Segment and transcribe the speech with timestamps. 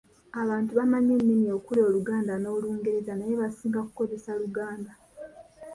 [0.41, 4.91] Abantu bamanyi ennimi okuli Oluganda n’Olungereza naye basinga kukozesa Luganda.